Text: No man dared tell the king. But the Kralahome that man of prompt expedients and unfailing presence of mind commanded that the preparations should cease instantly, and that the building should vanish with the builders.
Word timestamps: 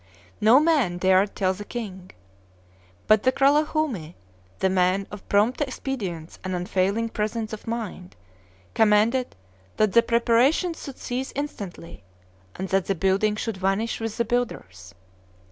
No 0.41 0.59
man 0.59 0.97
dared 0.97 1.35
tell 1.35 1.53
the 1.53 1.63
king. 1.63 2.09
But 3.05 3.21
the 3.21 3.31
Kralahome 3.31 4.15
that 4.57 4.69
man 4.71 5.05
of 5.11 5.29
prompt 5.29 5.61
expedients 5.61 6.39
and 6.43 6.55
unfailing 6.55 7.07
presence 7.09 7.53
of 7.53 7.67
mind 7.67 8.15
commanded 8.73 9.35
that 9.77 9.93
the 9.93 10.01
preparations 10.01 10.83
should 10.83 10.97
cease 10.97 11.31
instantly, 11.35 12.03
and 12.55 12.69
that 12.69 12.87
the 12.87 12.95
building 12.95 13.35
should 13.35 13.57
vanish 13.57 13.99
with 14.01 14.17
the 14.17 14.25
builders. 14.25 14.95